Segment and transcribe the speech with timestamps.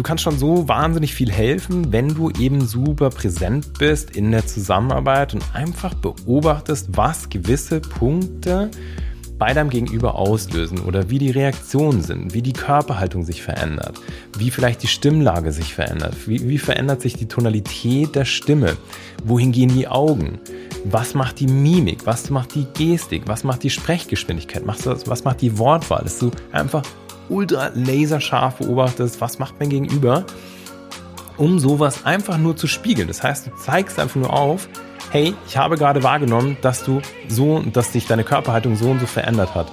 [0.00, 4.46] Du kannst schon so wahnsinnig viel helfen, wenn du eben super präsent bist in der
[4.46, 8.70] Zusammenarbeit und einfach beobachtest, was gewisse Punkte
[9.38, 14.00] bei deinem Gegenüber auslösen oder wie die Reaktionen sind, wie die Körperhaltung sich verändert,
[14.38, 18.78] wie vielleicht die Stimmlage sich verändert, wie, wie verändert sich die Tonalität der Stimme,
[19.22, 20.40] wohin gehen die Augen,
[20.84, 25.58] was macht die Mimik, was macht die Gestik, was macht die Sprechgeschwindigkeit, was macht die
[25.58, 26.84] Wortwahl, dass du einfach
[27.30, 30.24] ultra laserscharf beobachtest, was macht mein Gegenüber,
[31.36, 33.08] um sowas einfach nur zu spiegeln.
[33.08, 34.68] Das heißt, du zeigst einfach nur auf,
[35.10, 39.06] hey, ich habe gerade wahrgenommen, dass du so, dass sich deine Körperhaltung so und so
[39.06, 39.70] verändert hat.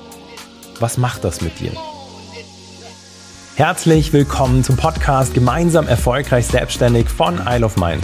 [0.79, 1.71] Was macht das mit dir?
[3.55, 8.03] Herzlich willkommen zum Podcast Gemeinsam erfolgreich selbstständig von Isle of Mind.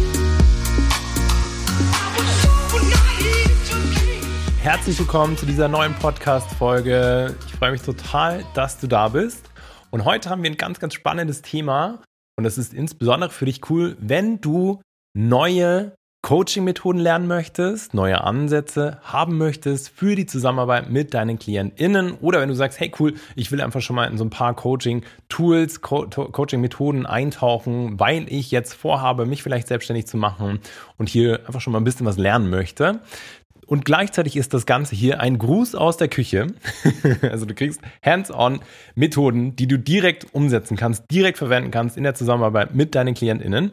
[4.63, 7.35] Herzlich willkommen zu dieser neuen Podcast-Folge.
[7.47, 9.49] Ich freue mich total, dass du da bist.
[9.89, 12.03] Und heute haben wir ein ganz, ganz spannendes Thema.
[12.37, 14.79] Und es ist insbesondere für dich cool, wenn du
[15.17, 22.39] neue Coaching-Methoden lernen möchtest, neue Ansätze haben möchtest für die Zusammenarbeit mit deinen KlientInnen oder
[22.39, 25.81] wenn du sagst, hey cool, ich will einfach schon mal in so ein paar Coaching-Tools,
[25.81, 30.59] Co Coaching-Methoden eintauchen, weil ich jetzt vorhabe, mich vielleicht selbstständig zu machen
[30.97, 32.99] und hier einfach schon mal ein bisschen was lernen möchte.
[33.71, 36.47] Und gleichzeitig ist das Ganze hier ein Gruß aus der Küche.
[37.21, 38.59] also du kriegst hands-on
[38.95, 43.71] Methoden, die du direkt umsetzen kannst, direkt verwenden kannst in der Zusammenarbeit mit deinen KlientInnen.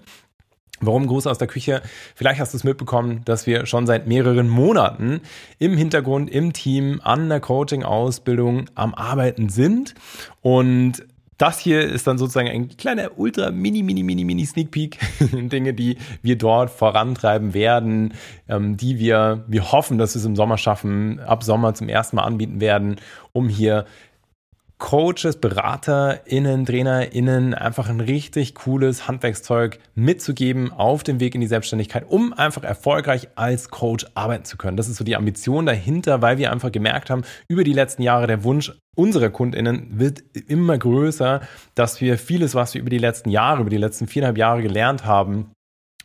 [0.80, 1.82] Warum Gruß aus der Küche?
[2.14, 5.20] Vielleicht hast du es mitbekommen, dass wir schon seit mehreren Monaten
[5.58, 9.96] im Hintergrund, im Team an der Coaching-Ausbildung am Arbeiten sind.
[10.42, 11.02] Und
[11.38, 14.98] das hier ist dann sozusagen ein kleiner ultra mini, mini, mini, mini Sneak Peek.
[15.32, 18.14] Dinge, die wir dort vorantreiben werden,
[18.48, 22.16] ähm, die wir, wir hoffen, dass wir es im Sommer schaffen, ab Sommer zum ersten
[22.16, 22.96] Mal anbieten werden,
[23.32, 23.86] um hier
[24.78, 32.04] Coaches, BeraterInnen, TrainerInnen einfach ein richtig cooles Handwerkszeug mitzugeben auf dem Weg in die Selbstständigkeit,
[32.08, 34.76] um einfach erfolgreich als Coach arbeiten zu können.
[34.76, 38.28] Das ist so die Ambition dahinter, weil wir einfach gemerkt haben, über die letzten Jahre
[38.28, 41.40] der Wunsch unserer KundInnen wird immer größer,
[41.74, 45.04] dass wir vieles, was wir über die letzten Jahre, über die letzten viereinhalb Jahre gelernt
[45.04, 45.50] haben,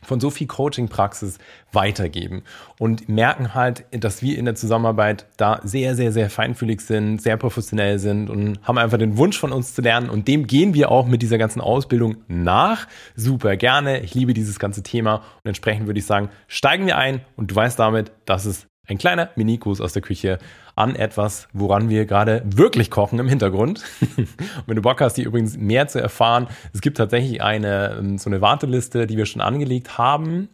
[0.04, 1.38] von so viel Coaching-Praxis
[1.72, 2.42] weitergeben
[2.78, 7.36] und merken halt, dass wir in der Zusammenarbeit da sehr, sehr, sehr feinfühlig sind, sehr
[7.36, 10.90] professionell sind und haben einfach den Wunsch von uns zu lernen und dem gehen wir
[10.90, 12.86] auch mit dieser ganzen Ausbildung nach.
[13.16, 14.00] Super gerne.
[14.00, 17.56] Ich liebe dieses ganze Thema und entsprechend würde ich sagen, steigen wir ein und du
[17.56, 20.38] weißt damit, dass es ein kleiner Minikurs aus der Küche
[20.76, 23.84] an etwas, woran wir gerade wirklich kochen im Hintergrund.
[24.16, 24.28] Und
[24.66, 28.28] wenn du Bock hast, hier übrigens mehr zu erfahren, es gibt tatsächlich eine, ähm, so
[28.28, 30.48] eine Warteliste, die wir schon angelegt haben,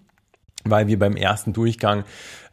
[0.65, 2.05] weil wir beim ersten Durchgang,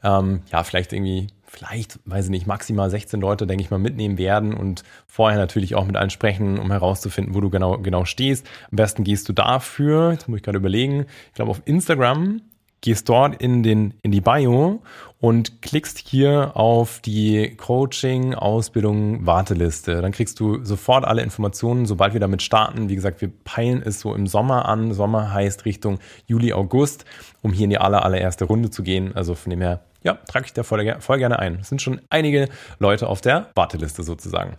[0.03, 4.17] ähm, ja, vielleicht irgendwie vielleicht, weiß ich nicht, maximal 16 Leute, denke ich mal, mitnehmen
[4.17, 8.45] werden und vorher natürlich auch mit allen sprechen, um herauszufinden, wo du genau, genau stehst.
[8.69, 12.41] Am besten gehst du dafür, jetzt muss ich gerade überlegen, ich glaube auf Instagram
[12.82, 14.82] gehst dort in, den, in die Bio
[15.20, 20.02] und klickst hier auf die Coaching, Ausbildung, Warteliste.
[20.02, 22.90] Dann kriegst du sofort alle Informationen, sobald wir damit starten.
[22.90, 24.94] Wie gesagt, wir peilen es so im Sommer an.
[24.94, 27.06] Sommer heißt Richtung Juli, August,
[27.42, 29.16] um hier in die aller, allererste Runde zu gehen.
[29.16, 31.56] Also von dem her, ja, trage ich da voll, voll gerne ein.
[31.62, 34.58] Es sind schon einige Leute auf der Warteliste sozusagen.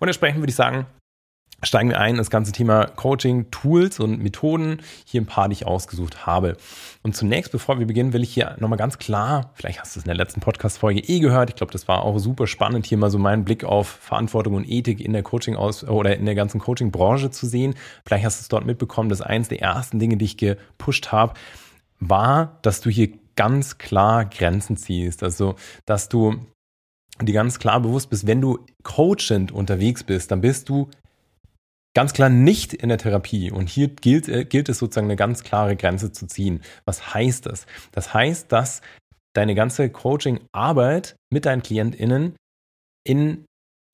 [0.00, 0.86] Und entsprechend würde ich sagen,
[1.64, 5.66] steigen wir ein, das ganze Thema Coaching, Tools und Methoden, hier ein paar, die ich
[5.66, 6.56] ausgesucht habe.
[7.02, 10.04] Und zunächst, bevor wir beginnen, will ich hier nochmal ganz klar, vielleicht hast du es
[10.04, 13.10] in der letzten Podcast-Folge eh gehört, ich glaube, das war auch super spannend, hier mal
[13.10, 16.60] so meinen Blick auf Verantwortung und Ethik in der Coaching aus oder in der ganzen
[16.60, 17.74] Coaching-Branche zu sehen.
[18.04, 21.34] Vielleicht hast du es dort mitbekommen, dass eins der ersten Dinge, die ich gepusht habe,
[22.00, 25.22] war, dass du hier ganz klar Grenzen ziehst.
[25.22, 25.56] Also,
[25.86, 26.36] dass du
[27.20, 30.88] die ganz klar bewusst bist, wenn du coachend unterwegs bist, dann bist du
[31.94, 33.50] ganz klar nicht in der Therapie.
[33.50, 36.60] Und hier gilt, äh, gilt es sozusagen eine ganz klare Grenze zu ziehen.
[36.84, 37.66] Was heißt das?
[37.92, 38.82] Das heißt, dass
[39.34, 42.36] deine ganze Coaching-Arbeit mit deinen KlientInnen
[43.06, 43.44] in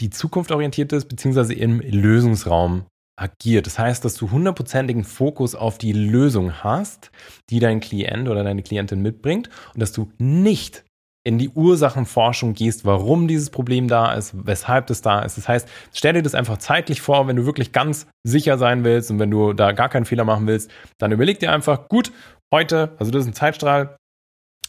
[0.00, 2.86] die Zukunft orientiert ist, beziehungsweise im Lösungsraum
[3.20, 3.66] agiert.
[3.66, 7.10] Das heißt, dass du hundertprozentigen Fokus auf die Lösung hast,
[7.50, 10.84] die dein Klient oder deine Klientin mitbringt und dass du nicht
[11.24, 15.36] in die Ursachenforschung gehst, warum dieses Problem da ist, weshalb das da ist.
[15.36, 19.10] Das heißt, stell dir das einfach zeitlich vor, wenn du wirklich ganz sicher sein willst
[19.10, 22.12] und wenn du da gar keinen Fehler machen willst, dann überleg dir einfach, gut,
[22.52, 23.96] heute, also das ist ein Zeitstrahl,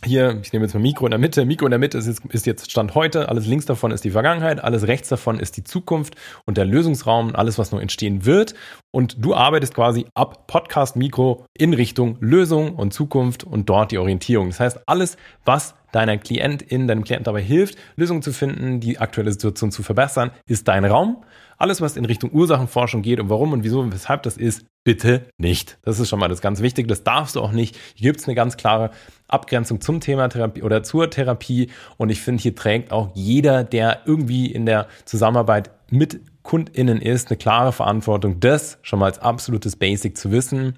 [0.04, 1.46] hier, ich nehme jetzt mal Mikro in der Mitte.
[1.46, 3.30] Mikro in der Mitte ist jetzt, ist jetzt Stand heute.
[3.30, 6.16] Alles links davon ist die Vergangenheit, alles rechts davon ist die Zukunft
[6.46, 8.56] und der Lösungsraum, alles, was noch entstehen wird.
[8.92, 14.50] Und du arbeitest quasi ab Podcast-Mikro in Richtung Lösung und Zukunft und dort die Orientierung.
[14.50, 19.32] Das heißt, alles, was deiner Klientin, deinem Klienten dabei hilft, Lösungen zu finden, die aktuelle
[19.32, 21.24] Situation zu verbessern, ist dein Raum.
[21.58, 25.28] Alles, was in Richtung Ursachenforschung geht und warum und wieso und weshalb das ist, bitte
[25.38, 25.78] nicht.
[25.84, 26.88] Das ist schon mal das ganz Wichtige.
[26.88, 27.78] Das darfst du auch nicht.
[27.94, 28.90] Hier gibt es eine ganz klare
[29.28, 31.70] Abgrenzung zum Thema Therapie oder zur Therapie.
[31.98, 37.30] Und ich finde, hier trägt auch jeder, der irgendwie in der Zusammenarbeit mit KundInnen ist,
[37.30, 40.76] eine klare Verantwortung, das schon mal als absolutes Basic zu wissen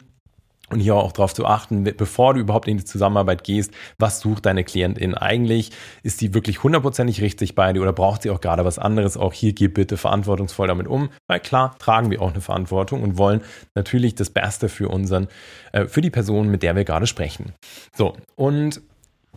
[0.70, 4.46] und hier auch darauf zu achten, bevor du überhaupt in die Zusammenarbeit gehst, was sucht
[4.46, 5.72] deine Klientin eigentlich?
[6.04, 9.18] Ist sie wirklich hundertprozentig richtig bei dir oder braucht sie auch gerade was anderes?
[9.18, 13.18] Auch hier geh bitte verantwortungsvoll damit um, weil klar tragen wir auch eine Verantwortung und
[13.18, 13.42] wollen
[13.76, 15.28] natürlich das Beste für unseren,
[15.74, 17.54] äh, für die Person, mit der wir gerade sprechen.
[17.96, 18.82] So, und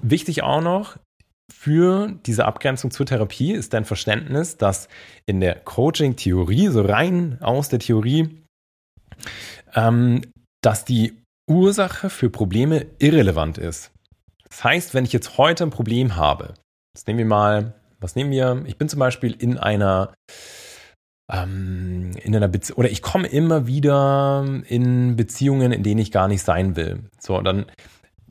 [0.00, 0.96] wichtig auch noch,
[1.52, 4.88] für diese Abgrenzung zur Therapie ist dein Verständnis, dass
[5.26, 8.42] in der Coaching-Theorie, so rein aus der Theorie,
[9.74, 10.22] ähm,
[10.66, 13.92] dass die Ursache für Probleme irrelevant ist.
[14.48, 16.54] Das heißt, wenn ich jetzt heute ein Problem habe,
[16.92, 18.64] jetzt nehmen wir mal, was nehmen wir?
[18.66, 20.12] Ich bin zum Beispiel in einer
[21.32, 26.26] ähm, in einer Beziehung oder ich komme immer wieder in Beziehungen, in denen ich gar
[26.26, 27.04] nicht sein will.
[27.20, 27.66] So, dann,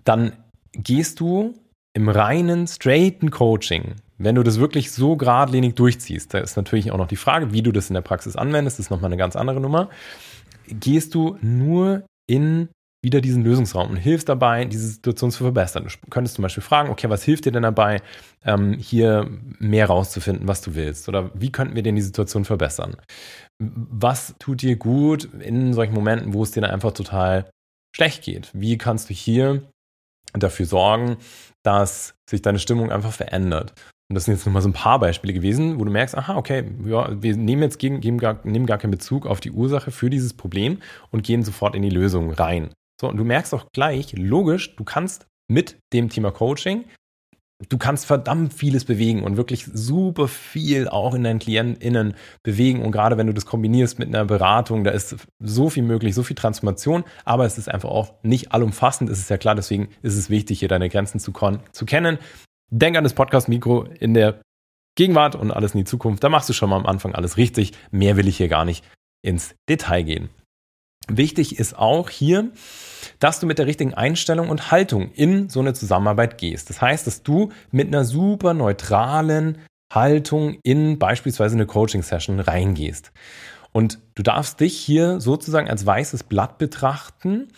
[0.03, 0.33] dann
[0.73, 1.53] gehst du
[1.93, 6.97] im reinen, straighten Coaching, wenn du das wirklich so geradlinig durchziehst, da ist natürlich auch
[6.97, 9.37] noch die Frage, wie du das in der Praxis anwendest, das ist nochmal eine ganz
[9.37, 9.89] andere Nummer,
[10.67, 12.69] gehst du nur in
[13.05, 15.83] wieder diesen Lösungsraum und hilfst dabei, diese Situation zu verbessern.
[15.83, 18.01] Du könntest zum Beispiel fragen, okay, was hilft dir denn dabei,
[18.43, 19.29] ähm, hier
[19.59, 21.07] mehr rauszufinden, was du willst?
[21.07, 22.97] Oder wie könnten wir denn die Situation verbessern?
[23.59, 27.47] Was tut dir gut in solchen Momenten, wo es dir dann einfach total
[27.95, 28.49] schlecht geht?
[28.53, 29.61] Wie kannst du hier
[30.33, 31.17] dafür sorgen,
[31.63, 33.73] dass sich deine Stimmung einfach verändert?
[34.09, 36.63] Und das sind jetzt nochmal so ein paar Beispiele gewesen, wo du merkst, aha, okay,
[36.85, 40.11] ja, wir nehmen jetzt gegen, geben gar, nehmen gar keinen Bezug auf die Ursache für
[40.11, 40.79] dieses Problem
[41.09, 42.69] und gehen sofort in die Lösung rein.
[43.01, 46.85] So, und du merkst auch gleich, logisch, du kannst mit dem Thema Coaching,
[47.69, 52.83] du kannst verdammt vieles bewegen und wirklich super viel auch in deinen KlientInnen bewegen.
[52.83, 56.23] Und gerade wenn du das kombinierst mit einer Beratung, da ist so viel möglich, so
[56.23, 59.55] viel Transformation, aber es ist einfach auch nicht allumfassend, ist es ja klar.
[59.55, 61.31] Deswegen ist es wichtig, hier deine Grenzen zu,
[61.71, 62.19] zu kennen.
[62.71, 64.41] Denk an das Podcast-Mikro in der
[64.95, 66.23] Gegenwart und alles in die Zukunft.
[66.23, 67.73] Da machst du schon mal am Anfang alles richtig.
[67.91, 68.83] Mehr will ich hier gar nicht
[69.21, 70.29] ins Detail gehen.
[71.07, 72.51] Wichtig ist auch hier,
[73.19, 76.69] dass du mit der richtigen Einstellung und Haltung in so eine Zusammenarbeit gehst.
[76.69, 79.59] Das heißt, dass du mit einer super neutralen
[79.93, 83.11] Haltung in beispielsweise eine Coaching-Session reingehst.
[83.71, 87.49] Und du darfst dich hier sozusagen als weißes Blatt betrachten,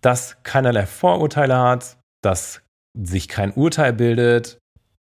[0.00, 2.62] das keinerlei Vorurteile hat, das
[3.02, 4.58] sich kein Urteil bildet,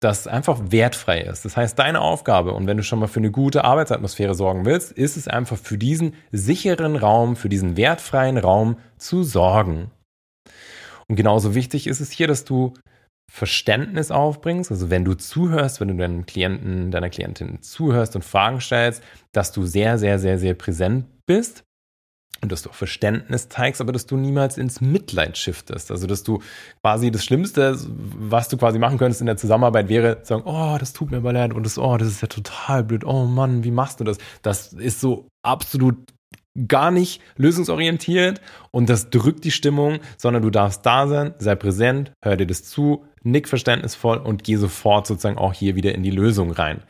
[0.01, 1.43] das einfach wertfrei ist.
[1.43, 4.91] Das heißt, deine Aufgabe, und wenn du schon mal für eine gute Arbeitsatmosphäre sorgen willst,
[4.93, 9.91] ist es einfach für diesen sicheren Raum, für diesen wertfreien Raum zu sorgen.
[11.07, 12.73] Und genauso wichtig ist es hier, dass du
[13.29, 18.61] Verständnis aufbringst, also wenn du zuhörst, wenn du deinem Klienten, deiner Klientin zuhörst und Fragen
[18.61, 19.03] stellst,
[19.33, 21.63] dass du sehr, sehr, sehr, sehr präsent bist
[22.41, 25.91] und dass du auch Verständnis zeigst, aber dass du niemals ins Mitleid shiftest.
[25.91, 26.41] Also, dass du
[26.81, 30.93] quasi das Schlimmste, was du quasi machen könntest in der Zusammenarbeit, wäre sagen, oh, das
[30.93, 33.03] tut mir aber leid und das, oh, das ist ja total blöd.
[33.03, 34.17] Oh Mann, wie machst du das?
[34.41, 35.97] Das ist so absolut
[36.67, 42.11] gar nicht lösungsorientiert und das drückt die Stimmung, sondern du darfst da sein, sei präsent,
[42.21, 46.11] hör dir das zu, nick verständnisvoll und geh sofort sozusagen auch hier wieder in die
[46.11, 46.83] Lösung rein.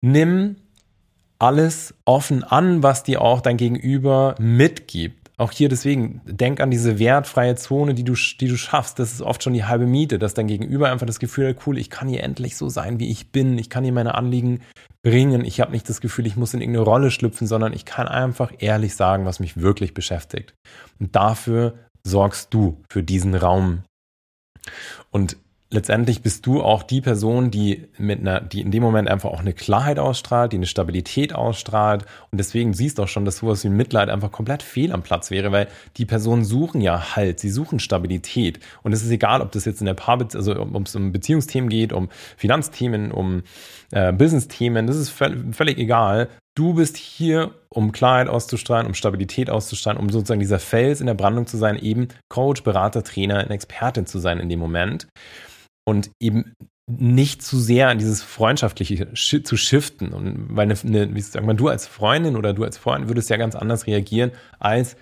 [0.00, 0.56] Nimm
[1.40, 5.30] alles offen an, was dir auch dein Gegenüber mitgibt.
[5.38, 8.98] Auch hier deswegen, denk an diese wertfreie Zone, die du, die du schaffst.
[8.98, 11.78] Das ist oft schon die halbe Miete, dass dein Gegenüber einfach das Gefühl hat, cool,
[11.78, 13.56] ich kann hier endlich so sein, wie ich bin.
[13.56, 14.60] Ich kann hier meine Anliegen
[15.02, 15.42] bringen.
[15.46, 18.52] Ich habe nicht das Gefühl, ich muss in irgendeine Rolle schlüpfen, sondern ich kann einfach
[18.58, 20.52] ehrlich sagen, was mich wirklich beschäftigt.
[20.98, 23.84] Und dafür sorgst du für diesen Raum.
[25.10, 25.38] Und
[25.72, 29.40] letztendlich bist du auch die Person, die mit einer, die in dem Moment einfach auch
[29.40, 32.04] eine Klarheit ausstrahlt, die eine Stabilität ausstrahlt.
[32.30, 35.30] Und deswegen siehst du auch schon, dass sowas wie Mitleid einfach komplett fehl am Platz
[35.30, 38.58] wäre, weil die Personen suchen ja Halt, sie suchen Stabilität.
[38.82, 41.70] Und es ist egal, ob das jetzt in der Paarbeziehung, also um es um Beziehungsthemen
[41.70, 43.42] geht, um Finanzthemen, um
[43.92, 46.28] äh, Business-Themen, das ist völlig egal.
[46.56, 51.14] Du bist hier, um Klarheit auszustrahlen, um Stabilität auszustrahlen, um sozusagen dieser Fels in der
[51.14, 55.06] Brandung zu sein, eben Coach, Berater, Trainer, eine Expertin zu sein in dem Moment
[55.84, 56.54] und eben
[56.86, 60.12] nicht zu sehr an dieses Freundschaftliche zu shiften.
[60.12, 63.30] Und weil eine, eine, wie sagt man, du als Freundin oder du als Freund würdest
[63.30, 64.96] ja ganz anders reagieren, als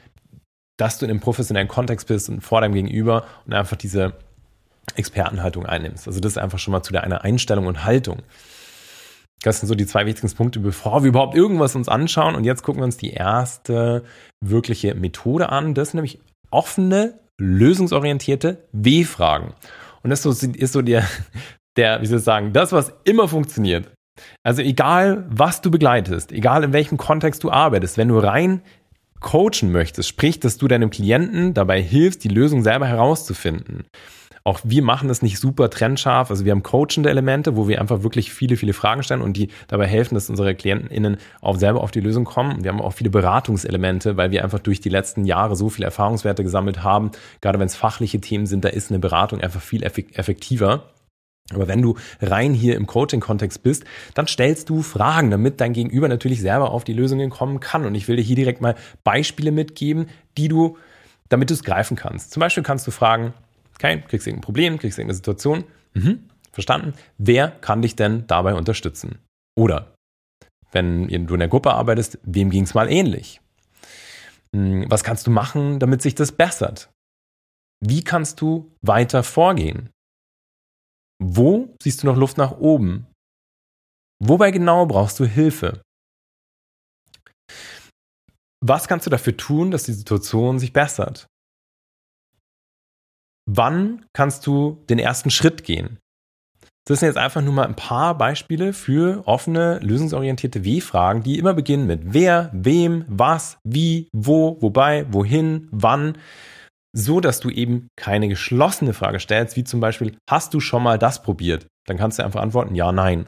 [0.76, 4.14] dass du in einem professionellen Kontext bist und vor deinem Gegenüber und einfach diese
[4.97, 6.06] Expertenhaltung einnimmst.
[6.06, 8.23] Also das ist einfach schon mal zu deiner Einstellung und Haltung.
[9.42, 12.35] Das sind so die zwei wichtigsten Punkte, bevor wir überhaupt irgendwas uns anschauen.
[12.35, 14.04] Und jetzt gucken wir uns die erste
[14.40, 15.75] wirkliche Methode an.
[15.75, 16.20] Das sind nämlich
[16.50, 19.54] offene, lösungsorientierte W-Fragen.
[20.02, 21.04] Und das ist so der,
[21.76, 23.90] der, wie soll ich sagen, das, was immer funktioniert.
[24.42, 28.62] Also egal, was du begleitest, egal in welchem Kontext du arbeitest, wenn du rein
[29.20, 33.84] coachen möchtest, sprich, dass du deinem Klienten dabei hilfst, die Lösung selber herauszufinden,
[34.48, 36.30] auch wir machen das nicht super trennscharf.
[36.30, 39.50] Also wir haben coachende Elemente, wo wir einfach wirklich viele, viele Fragen stellen und die
[39.66, 42.64] dabei helfen, dass unsere KlientenInnen auch selber auf die Lösung kommen.
[42.64, 46.44] Wir haben auch viele Beratungselemente, weil wir einfach durch die letzten Jahre so viele Erfahrungswerte
[46.44, 47.10] gesammelt haben.
[47.42, 50.84] Gerade wenn es fachliche Themen sind, da ist eine Beratung einfach viel effektiver.
[51.52, 56.08] Aber wenn du rein hier im Coaching-Kontext bist, dann stellst du Fragen, damit dein Gegenüber
[56.08, 57.84] natürlich selber auf die Lösungen kommen kann.
[57.84, 60.78] Und ich will dir hier direkt mal Beispiele mitgeben, die du,
[61.28, 62.32] damit du es greifen kannst.
[62.32, 63.34] Zum Beispiel kannst du fragen,
[63.78, 65.64] Okay, kriegst irgendein Problem, kriegst irgendeine Situation.
[65.94, 66.94] Mhm, verstanden.
[67.16, 69.20] Wer kann dich denn dabei unterstützen?
[69.56, 69.94] Oder
[70.73, 73.40] wenn du in der Gruppe arbeitest, wem ging es mal ähnlich?
[74.54, 76.90] Hm, was kannst du machen, damit sich das bessert?
[77.80, 79.90] Wie kannst du weiter vorgehen?
[81.23, 83.06] Wo siehst du noch Luft nach oben?
[84.20, 85.82] Wobei genau brauchst du Hilfe?
[88.61, 91.28] Was kannst du dafür tun, dass die Situation sich bessert?
[93.48, 95.98] Wann kannst du den ersten Schritt gehen?
[96.86, 101.52] Das sind jetzt einfach nur mal ein paar Beispiele für offene, lösungsorientierte W-Fragen, die immer
[101.52, 106.16] beginnen mit wer, wem, was, wie, wo, wobei, wohin, wann,
[106.96, 110.98] so dass du eben keine geschlossene Frage stellst, wie zum Beispiel, hast du schon mal
[110.98, 111.66] das probiert?
[111.86, 113.26] Dann kannst du einfach antworten, ja, nein.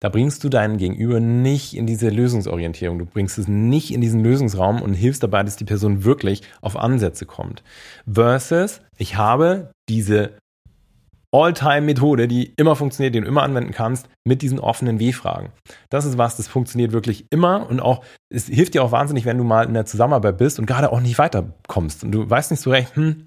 [0.00, 2.98] Da bringst du deinen Gegenüber nicht in diese Lösungsorientierung.
[2.98, 6.76] Du bringst es nicht in diesen Lösungsraum und hilfst dabei, dass die Person wirklich auf
[6.76, 7.62] Ansätze kommt.
[8.06, 10.32] Versus, ich habe diese
[11.34, 15.50] All-Time-Methode, die immer funktioniert, die du immer anwenden kannst, mit diesen offenen W-Fragen.
[15.90, 19.38] Das ist was, das funktioniert wirklich immer und auch, es hilft dir auch wahnsinnig, wenn
[19.38, 22.60] du mal in der Zusammenarbeit bist und gerade auch nicht weiterkommst und du weißt nicht
[22.60, 23.26] so recht, hm,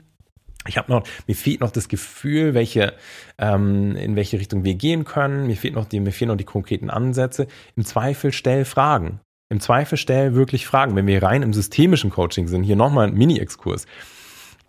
[0.68, 2.94] ich habe noch, mir fehlt noch das Gefühl, welche,
[3.38, 5.48] ähm, in welche Richtung wir gehen können.
[5.48, 7.48] Mir fehlt noch die, mir fehlen noch die konkreten Ansätze.
[7.76, 9.20] Im Zweifel stell Fragen.
[9.50, 10.96] Im Zweifel stell wirklich Fragen.
[10.96, 13.86] Wenn wir rein im systemischen Coaching sind, hier nochmal ein Mini-Exkurs,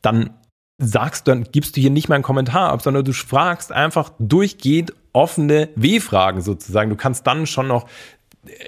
[0.02, 0.30] dann
[0.80, 4.92] sagst, dann gibst du hier nicht mal einen Kommentar ab, sondern du fragst einfach durchgehend
[5.12, 6.90] offene W-Fragen sozusagen.
[6.90, 7.88] Du kannst dann schon noch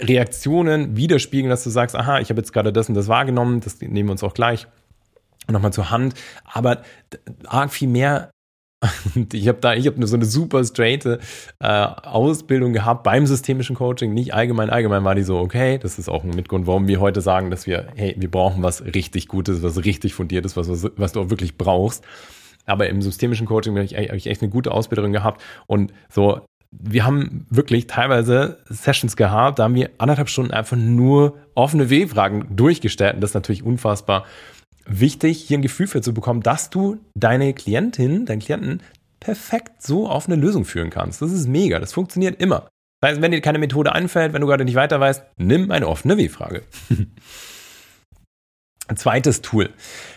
[0.00, 3.80] Reaktionen widerspiegeln, dass du sagst, aha, ich habe jetzt gerade das und das wahrgenommen, das
[3.80, 4.66] nehmen wir uns auch gleich
[5.48, 6.14] nochmal zur Hand.
[6.44, 6.82] Aber
[7.46, 8.30] arg viel mehr
[9.32, 11.18] ich habe da, ich habe so eine super straighte
[11.60, 14.70] äh, Ausbildung gehabt beim systemischen Coaching, nicht allgemein.
[14.70, 17.66] Allgemein war die so, okay, das ist auch ein Mitgrund, warum wir heute sagen, dass
[17.66, 21.30] wir, hey, wir brauchen was richtig Gutes, was richtig fundiertes, was, was, was du auch
[21.30, 22.04] wirklich brauchst.
[22.64, 26.40] Aber im systemischen Coaching habe ich, hab ich echt eine gute Ausbildung gehabt und so
[26.72, 32.46] wir haben wirklich teilweise Sessions gehabt, da haben wir anderthalb Stunden einfach nur offene W-Fragen
[32.54, 33.14] durchgestellt.
[33.14, 34.24] Und das ist natürlich unfassbar
[34.90, 38.82] wichtig, hier ein Gefühl für zu bekommen, dass du deine Klientin, deinen Klienten
[39.20, 41.22] perfekt so auf eine Lösung führen kannst.
[41.22, 41.78] Das ist mega.
[41.78, 42.68] Das funktioniert immer.
[43.00, 45.88] Das heißt, wenn dir keine Methode einfällt, wenn du gerade nicht weiter weißt, nimm eine
[45.88, 46.62] offene W-Frage.
[48.88, 49.70] Ein zweites Tool.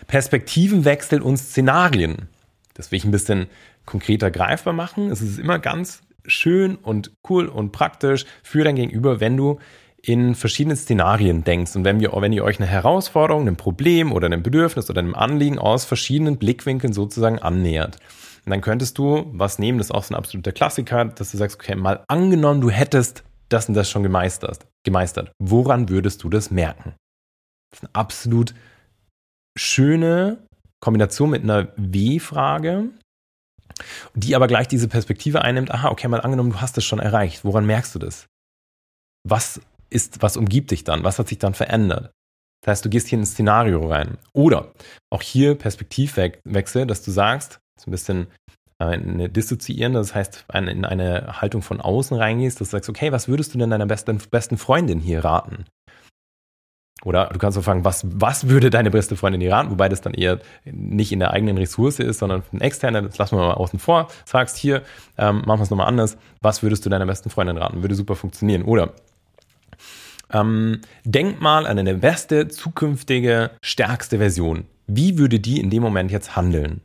[0.06, 2.28] Perspektivenwechsel und Szenarien.
[2.74, 3.46] Das will ich ein bisschen
[3.86, 5.10] konkreter greifbar machen.
[5.10, 9.58] Es ist immer ganz schön und cool und praktisch für dein Gegenüber, wenn du
[10.06, 14.28] in verschiedenen Szenarien denkst und wenn, wir, wenn ihr euch eine Herausforderung, ein Problem oder
[14.28, 17.96] ein Bedürfnis oder ein Anliegen aus verschiedenen Blickwinkeln sozusagen annähert.
[18.44, 21.38] Und dann könntest du was nehmen, das ist auch so ein absoluter Klassiker, dass du
[21.38, 24.66] sagst, okay, mal angenommen, du hättest das und das schon gemeistert.
[24.84, 25.32] gemeistert.
[25.38, 26.94] Woran würdest du das merken?
[27.70, 28.54] Das ist eine absolut
[29.56, 30.44] schöne
[30.80, 32.90] Kombination mit einer W-Frage,
[34.14, 37.44] die aber gleich diese Perspektive einnimmt, aha, okay, mal angenommen, du hast es schon erreicht.
[37.44, 38.26] Woran merkst du das?
[39.26, 39.60] Was
[39.94, 41.04] ist, was umgibt dich dann?
[41.04, 42.12] Was hat sich dann verändert?
[42.62, 44.18] Das heißt, du gehst hier in ein Szenario rein.
[44.32, 44.72] Oder
[45.10, 48.26] auch hier Perspektivwechsel, dass du sagst, so ein bisschen
[48.78, 53.12] äh, eine dissoziierende, das heißt, in eine Haltung von außen reingehst, dass du sagst, okay,
[53.12, 55.66] was würdest du denn deiner besten, besten Freundin hier raten?
[57.04, 59.70] Oder du kannst auch fragen, was, was würde deine beste Freundin dir raten?
[59.70, 63.36] Wobei das dann eher nicht in der eigenen Ressource ist, sondern ein externer, das lassen
[63.36, 64.08] wir mal außen vor.
[64.24, 64.82] Sagst hier,
[65.18, 66.16] ähm, machen wir es nochmal anders.
[66.40, 67.82] Was würdest du deiner besten Freundin raten?
[67.82, 68.62] Würde super funktionieren.
[68.62, 68.94] Oder
[70.34, 74.66] ähm, denk mal an eine beste, zukünftige, stärkste Version.
[74.86, 76.82] Wie würde die in dem Moment jetzt handeln?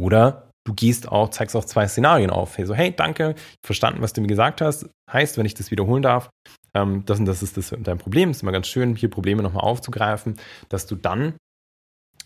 [0.00, 2.56] Oder du gehst auch, zeigst auch zwei Szenarien auf.
[2.56, 4.88] Hey, so, hey, danke, verstanden, was du mir gesagt hast.
[5.12, 6.30] Heißt, wenn ich das wiederholen darf,
[6.74, 8.30] ähm, das und das ist das dein Problem.
[8.30, 11.34] Ist immer ganz schön, hier Probleme nochmal aufzugreifen, dass du dann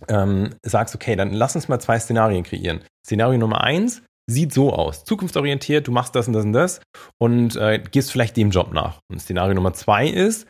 [0.08, 2.80] ähm, sagst, okay, dann lass uns mal zwei Szenarien kreieren.
[3.04, 5.04] Szenario Nummer eins, sieht so aus.
[5.04, 6.80] Zukunftsorientiert, du machst das und das und das
[7.18, 8.98] und äh, gehst vielleicht dem Job nach.
[9.10, 10.46] Und Szenario Nummer zwei ist,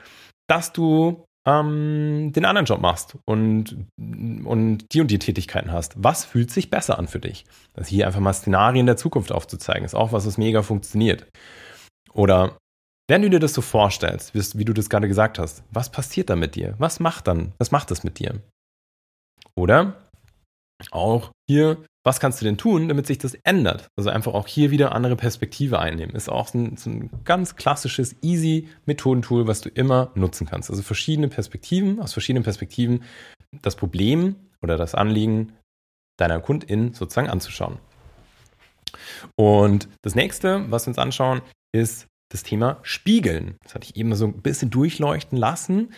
[0.48, 5.94] dass du ähm, den anderen Job machst und, und die und die Tätigkeiten hast.
[5.96, 7.44] Was fühlt sich besser an für dich?
[7.74, 11.26] Das hier einfach mal Szenarien der Zukunft aufzuzeigen, ist auch was, was mega funktioniert.
[12.12, 12.56] Oder
[13.08, 16.36] wenn du dir das so vorstellst, wie du das gerade gesagt hast, was passiert da
[16.36, 16.74] mit dir?
[16.78, 18.40] Was macht dann, was macht das mit dir?
[19.54, 20.05] Oder
[20.90, 23.88] auch hier, was kannst du denn tun, damit sich das ändert?
[23.96, 26.14] Also einfach auch hier wieder andere Perspektive einnehmen.
[26.14, 30.70] Ist auch so ein, so ein ganz klassisches, easy Methodentool, was du immer nutzen kannst.
[30.70, 33.02] Also verschiedene Perspektiven, aus verschiedenen Perspektiven
[33.62, 35.52] das Problem oder das Anliegen
[36.16, 37.78] deiner Kundin sozusagen anzuschauen.
[39.36, 41.42] Und das nächste, was wir uns anschauen,
[41.72, 43.56] ist das Thema Spiegeln.
[43.62, 45.92] Das hatte ich eben so ein bisschen durchleuchten lassen.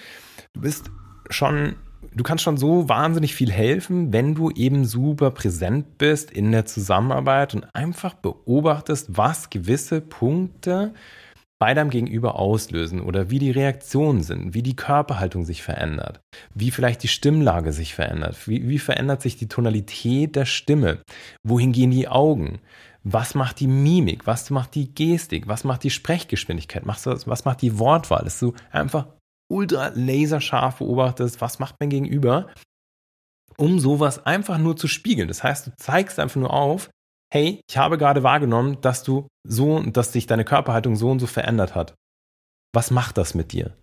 [0.53, 0.91] Du bist
[1.31, 1.77] schon
[2.15, 6.67] du kannst schon so wahnsinnig viel helfen, wenn du eben super präsent bist in der
[6.67, 10.93] Zusammenarbeit und einfach beobachtest, was gewisse Punkte
[11.59, 16.21] bei deinem Gegenüber auslösen oder wie die Reaktionen sind, wie die Körperhaltung sich verändert,
[16.55, 21.03] wie vielleicht die Stimmlage sich verändert, wie, wie verändert sich die Tonalität der Stimme,
[21.43, 22.61] wohin gehen die Augen,
[23.03, 27.79] was macht die Mimik, was macht die Gestik, was macht die Sprechgeschwindigkeit, was macht die
[27.79, 29.07] Wortwahl, dass du einfach
[29.51, 32.53] ultra laserscharf beobachtest, was macht mein Gegenüber,
[33.57, 35.29] um sowas einfach nur zu spiegeln.
[35.29, 36.91] Das heißt, du zeigst einfach nur auf,
[37.33, 41.27] hey, ich habe gerade wahrgenommen, dass du so, dass sich deine Körperhaltung so und so
[41.27, 41.95] verändert hat.
[42.75, 43.77] Was macht das mit dir?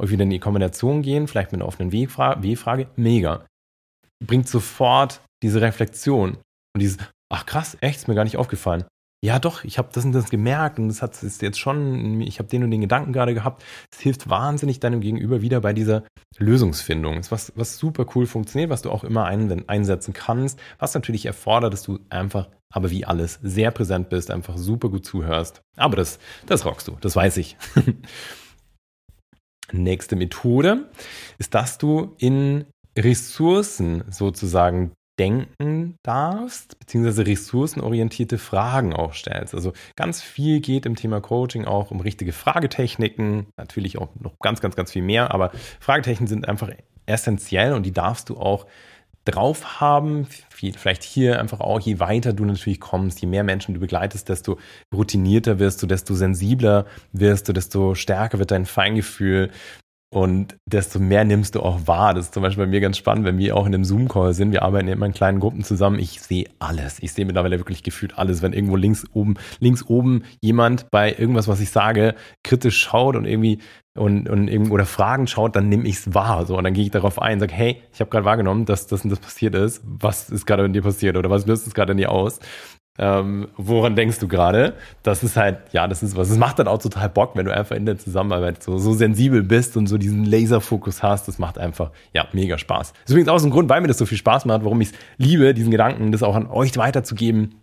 [0.00, 3.46] Und wieder in die Kombination gehen, vielleicht mit einer offenen W-Frage, mega.
[4.24, 6.36] Bringt sofort diese Reflexion
[6.74, 6.98] und dieses,
[7.32, 8.84] ach krass, echt, ist mir gar nicht aufgefallen
[9.20, 12.38] ja doch, ich habe das und das gemerkt und das hat ist jetzt schon, ich
[12.38, 13.64] habe den und den Gedanken gerade gehabt.
[13.90, 16.04] Es hilft wahnsinnig deinem Gegenüber wieder bei dieser
[16.38, 17.16] Lösungsfindung.
[17.16, 20.94] Das ist was, was super cool funktioniert, was du auch immer ein, einsetzen kannst, was
[20.94, 25.62] natürlich erfordert, dass du einfach, aber wie alles, sehr präsent bist, einfach super gut zuhörst.
[25.76, 27.56] Aber das, das rockst du, das weiß ich.
[29.72, 30.88] Nächste Methode
[31.38, 32.66] ist, dass du in
[32.96, 39.54] Ressourcen sozusagen denken darfst, beziehungsweise ressourcenorientierte Fragen auch stellst.
[39.54, 44.60] Also ganz viel geht im Thema Coaching auch um richtige Fragetechniken, natürlich auch noch ganz,
[44.60, 45.50] ganz, ganz viel mehr, aber
[45.80, 46.70] Fragetechniken sind einfach
[47.06, 48.66] essentiell und die darfst du auch
[49.24, 50.26] drauf haben.
[50.50, 54.58] Vielleicht hier einfach auch, je weiter du natürlich kommst, je mehr Menschen du begleitest, desto
[54.94, 59.50] routinierter wirst du, desto sensibler wirst du, desto stärker wird dein Feingefühl,
[60.10, 62.14] und desto mehr nimmst du auch wahr.
[62.14, 64.52] Das ist zum Beispiel bei mir ganz spannend, wenn wir auch in einem Zoom-Call sind.
[64.52, 65.98] Wir arbeiten immer in kleinen Gruppen zusammen.
[65.98, 66.98] Ich sehe alles.
[67.02, 68.40] Ich sehe mittlerweile wirklich gefühlt alles.
[68.40, 73.26] Wenn irgendwo links oben, links oben jemand bei irgendwas, was ich sage, kritisch schaut und
[73.26, 73.58] irgendwie
[73.98, 76.46] und, und eben, oder Fragen schaut, dann nehme ich es wahr.
[76.46, 79.04] So, und dann gehe ich darauf ein, sage, hey, ich habe gerade wahrgenommen, dass das
[79.04, 79.82] und das passiert ist.
[79.84, 82.38] Was ist gerade in dir passiert oder was löst es gerade in dir aus?
[83.00, 84.74] Ähm, woran denkst du gerade?
[85.04, 86.30] Das ist halt, ja, das ist was.
[86.30, 89.42] Es macht dann auch total Bock, wenn du einfach in der Zusammenarbeit so, so sensibel
[89.44, 91.28] bist und so diesen Laserfokus hast.
[91.28, 92.92] Das macht einfach, ja, mega Spaß.
[92.92, 94.80] Das ist übrigens auch so ein Grund, weil mir das so viel Spaß macht, warum
[94.80, 97.54] ich es liebe, diesen Gedanken, das auch an euch weiterzugeben,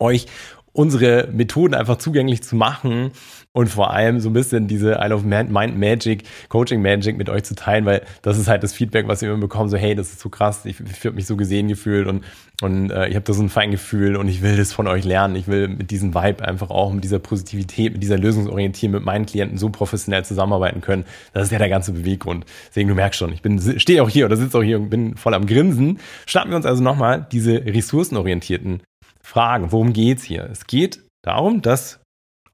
[0.00, 0.26] euch
[0.72, 3.12] unsere Methoden einfach zugänglich zu machen
[3.56, 7.44] und vor allem so ein bisschen diese I Love Mind Magic, Coaching Magic mit euch
[7.44, 10.10] zu teilen, weil das ist halt das Feedback, was wir immer bekommen, so hey, das
[10.10, 12.24] ist so krass, ich, ich habe mich so gesehen gefühlt und,
[12.62, 15.36] und äh, ich habe da so ein Feingefühl und ich will das von euch lernen.
[15.36, 19.24] Ich will mit diesem Vibe einfach auch, mit dieser Positivität, mit dieser Lösungsorientierung mit meinen
[19.24, 21.04] Klienten so professionell zusammenarbeiten können.
[21.32, 22.46] Das ist ja der ganze Beweggrund.
[22.68, 25.16] Deswegen, du merkst schon, ich bin stehe auch hier oder sitze auch hier und bin
[25.16, 26.00] voll am Grinsen.
[26.26, 28.82] Starten wir uns also nochmal diese ressourcenorientierten
[29.22, 29.70] Fragen.
[29.70, 30.48] Worum geht's hier?
[30.50, 32.00] Es geht darum, dass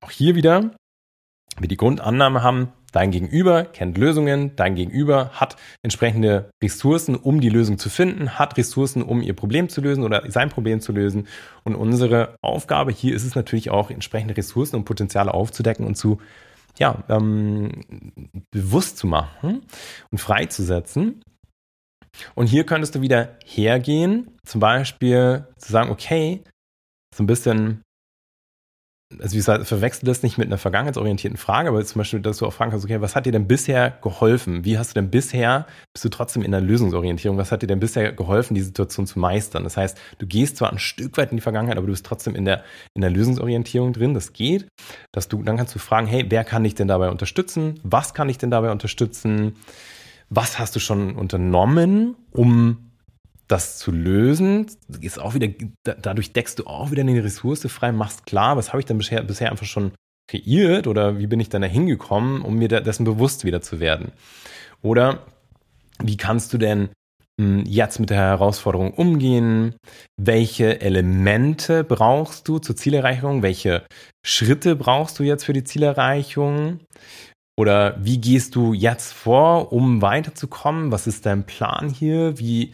[0.03, 0.73] auch hier wieder
[1.61, 7.49] wir die Grundannahme haben, dein Gegenüber kennt Lösungen, dein Gegenüber hat entsprechende Ressourcen, um die
[7.49, 11.29] Lösung zu finden, hat Ressourcen, um ihr Problem zu lösen oder sein Problem zu lösen.
[11.62, 16.18] Und unsere Aufgabe hier ist es natürlich auch, entsprechende Ressourcen und Potenziale aufzudecken und zu
[16.79, 17.83] ja, ähm,
[18.51, 19.62] bewusst zu machen
[20.11, 21.23] und freizusetzen.
[22.35, 26.42] Und hier könntest du wieder hergehen, zum Beispiel zu sagen, okay,
[27.14, 27.83] so ein bisschen
[29.18, 32.46] also wie gesagt, verwechsel das nicht mit einer vergangenheitsorientierten Frage, aber zum Beispiel, dass du
[32.46, 34.64] auch fragen kannst, okay, was hat dir denn bisher geholfen?
[34.64, 37.81] Wie hast du denn bisher, bist du trotzdem in der Lösungsorientierung, was hat dir denn
[37.81, 39.64] bisher geholfen, die Situation zu meistern?
[39.64, 42.37] Das heißt, du gehst zwar ein Stück weit in die Vergangenheit, aber du bist trotzdem
[42.37, 42.62] in der,
[42.94, 44.68] in der Lösungsorientierung drin, das geht.
[45.11, 47.81] Dass du, dann kannst du fragen, hey, wer kann dich denn dabei unterstützen?
[47.83, 49.57] Was kann ich denn dabei unterstützen?
[50.29, 52.89] Was hast du schon unternommen, um
[53.51, 54.67] das zu lösen,
[55.01, 55.49] ist auch wieder,
[55.83, 59.23] dadurch deckst du auch wieder eine Ressource frei, machst klar, was habe ich denn bisher,
[59.23, 59.93] bisher einfach schon
[60.31, 64.13] kreiert oder wie bin ich dann da hingekommen, um mir dessen bewusst wieder zu werden.
[64.83, 65.27] Oder
[66.03, 66.91] wie kannst du denn
[67.41, 69.75] hm, jetzt mit der Herausforderung umgehen?
[70.17, 73.43] Welche Elemente brauchst du zur Zielerreichung?
[73.43, 73.85] Welche
[74.25, 76.81] Schritte brauchst du jetzt für die Zielerreichung?
[77.59, 80.93] Oder wie gehst du jetzt vor, um weiterzukommen?
[80.93, 82.39] Was ist dein Plan hier?
[82.39, 82.73] Wie,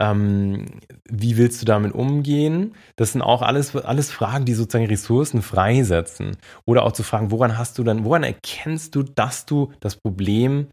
[0.00, 0.66] ähm,
[1.08, 2.74] wie willst du damit umgehen?
[2.96, 6.38] Das sind auch alles, alles Fragen, die sozusagen Ressourcen freisetzen.
[6.64, 10.68] Oder auch zu fragen, woran hast du dann, woran erkennst du, dass du das Problem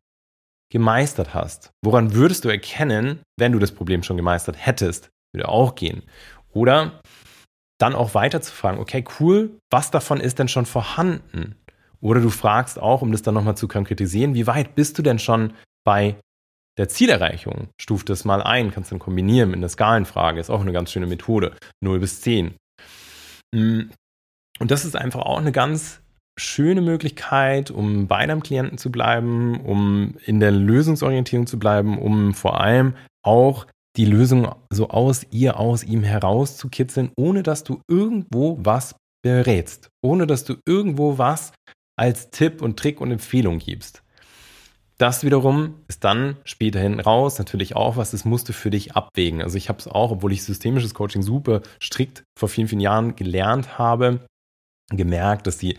[0.71, 1.71] gemeistert hast?
[1.83, 5.09] Woran würdest du erkennen, wenn du das Problem schon gemeistert hättest?
[5.33, 6.03] Würde auch gehen.
[6.53, 7.01] Oder
[7.79, 11.55] dann auch weiter zu fragen, okay, cool, was davon ist denn schon vorhanden?
[11.99, 15.19] Oder du fragst auch, um das dann nochmal zu konkretisieren, wie weit bist du denn
[15.19, 16.15] schon bei
[16.77, 17.69] der Zielerreichung?
[17.79, 21.07] Stuf das mal ein, kannst dann kombinieren mit einer Skalenfrage, ist auch eine ganz schöne
[21.07, 21.55] Methode.
[21.81, 22.55] 0 bis 10.
[23.53, 23.81] Mm.
[24.59, 26.01] Und das ist einfach auch eine ganz
[26.39, 32.33] schöne Möglichkeit, um bei deinem Klienten zu bleiben, um in der Lösungsorientierung zu bleiben, um
[32.33, 33.65] vor allem auch
[33.97, 40.27] die Lösung so aus ihr, aus ihm herauszukitzeln, ohne dass du irgendwo was berätst, ohne
[40.27, 41.51] dass du irgendwo was
[41.97, 44.03] als Tipp und Trick und Empfehlung gibst.
[44.99, 48.95] Das wiederum ist dann später hin raus natürlich auch was, das musst du für dich
[48.95, 49.43] abwägen.
[49.43, 53.15] Also ich habe es auch, obwohl ich systemisches Coaching super strikt vor vielen, vielen Jahren
[53.15, 54.25] gelernt habe,
[54.89, 55.77] gemerkt, dass die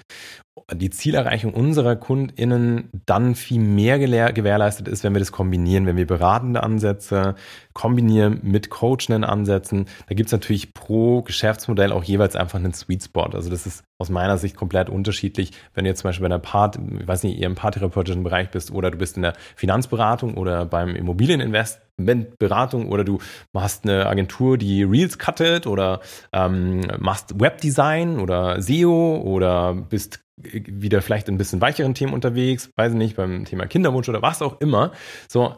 [0.72, 6.06] die Zielerreichung unserer KundInnen dann viel mehr gewährleistet ist, wenn wir das kombinieren, wenn wir
[6.06, 7.34] beratende Ansätze
[7.72, 9.86] kombinieren mit coachenden Ansätzen.
[10.08, 13.30] Da gibt es natürlich pro Geschäftsmodell auch jeweils einfach einen Sweet Spot.
[13.32, 16.38] Also das ist aus meiner Sicht komplett unterschiedlich, wenn du jetzt zum Beispiel bei einer
[16.38, 20.34] Part, ich weiß nicht, eher im paartherapeutischen Bereich bist oder du bist in der Finanzberatung
[20.36, 23.18] oder beim Immobilieninvest Beratung oder du
[23.52, 26.00] machst eine Agentur, die Reels cuttet oder
[26.32, 32.92] ähm, machst Webdesign oder SEO oder bist wieder vielleicht ein bisschen weicheren Themen unterwegs, weiß
[32.92, 34.92] ich nicht, beim Thema Kinderwunsch oder was auch immer.
[35.28, 35.56] So,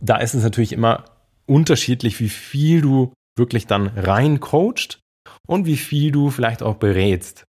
[0.00, 1.04] da ist es natürlich immer
[1.46, 5.00] unterschiedlich, wie viel du wirklich dann rein coacht
[5.46, 7.44] und wie viel du vielleicht auch berätst.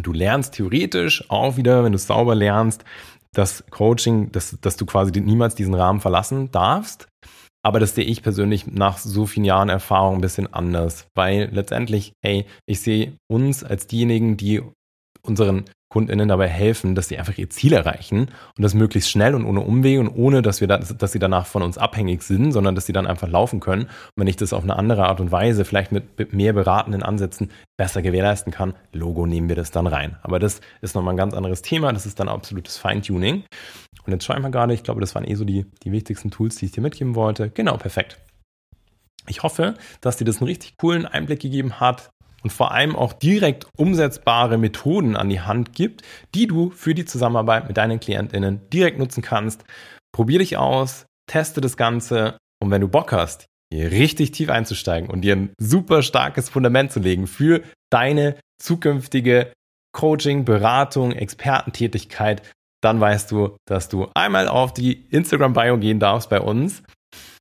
[0.00, 2.84] Du lernst theoretisch auch wieder, wenn du es sauber lernst,
[3.32, 7.08] das Coaching, dass, dass du quasi niemals diesen Rahmen verlassen darfst.
[7.62, 12.12] Aber das sehe ich persönlich nach so vielen Jahren Erfahrung ein bisschen anders, weil letztendlich,
[12.24, 14.62] hey, ich sehe uns als diejenigen, die
[15.22, 19.44] unseren KundInnen dabei helfen, dass sie einfach ihr Ziel erreichen und das möglichst schnell und
[19.44, 22.74] ohne Umwege und ohne, dass wir da, dass sie danach von uns abhängig sind, sondern
[22.74, 23.84] dass sie dann einfach laufen können.
[23.84, 27.50] Und wenn ich das auf eine andere Art und Weise, vielleicht mit mehr beratenden Ansätzen
[27.76, 30.16] besser gewährleisten kann, Logo nehmen wir das dann rein.
[30.22, 31.92] Aber das ist nochmal ein ganz anderes Thema.
[31.92, 33.44] Das ist dann absolutes Feintuning.
[34.04, 36.56] Und jetzt schauen wir gerade, ich glaube, das waren eh so die, die wichtigsten Tools,
[36.56, 37.50] die ich dir mitgeben wollte.
[37.50, 38.18] Genau, perfekt.
[39.28, 42.10] Ich hoffe, dass dir das einen richtig coolen Einblick gegeben hat,
[42.42, 46.02] und vor allem auch direkt umsetzbare Methoden an die Hand gibt,
[46.34, 49.64] die du für die Zusammenarbeit mit deinen KlientInnen direkt nutzen kannst.
[50.12, 55.10] Probier dich aus, teste das Ganze und wenn du Bock hast, hier richtig tief einzusteigen
[55.10, 59.52] und dir ein super starkes Fundament zu legen für deine zukünftige
[59.92, 62.42] Coaching, Beratung, Expertentätigkeit,
[62.82, 66.82] dann weißt du, dass du einmal auf die Instagram-Bio gehen darfst bei uns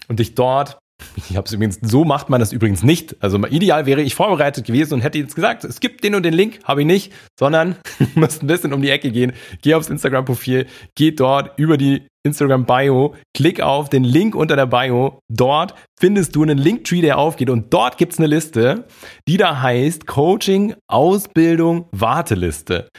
[0.08, 0.80] und dich dort
[1.16, 3.16] ich habe es übrigens, so macht man das übrigens nicht.
[3.22, 6.34] Also ideal wäre ich vorbereitet gewesen und hätte jetzt gesagt, es gibt den und den
[6.34, 7.76] Link, habe ich nicht, sondern
[8.16, 9.34] musst ein bisschen um die Ecke gehen.
[9.62, 15.20] Geh aufs Instagram-Profil, geh dort über die Instagram-Bio, klick auf den Link unter der Bio.
[15.30, 18.86] Dort findest du einen Linktree, der aufgeht und dort gibt's eine Liste,
[19.28, 22.90] die da heißt Coaching, Ausbildung, Warteliste.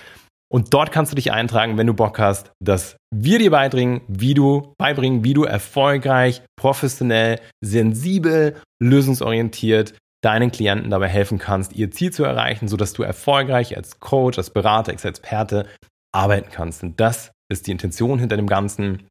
[0.57, 4.33] Und dort kannst du dich eintragen, wenn du Bock hast, dass wir dir beibringen, wie
[4.33, 9.93] du beibringen, wie du erfolgreich, professionell, sensibel, lösungsorientiert
[10.25, 14.49] deinen Klienten dabei helfen kannst, ihr Ziel zu erreichen, sodass du erfolgreich als Coach, als
[14.49, 15.67] Berater, als Experte
[16.11, 16.83] arbeiten kannst.
[16.83, 19.07] Und das ist die Intention hinter dem Ganzen.